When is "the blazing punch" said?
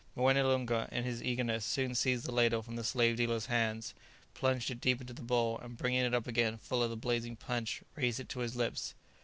6.89-7.83